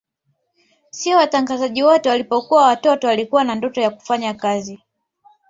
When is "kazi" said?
4.33-4.79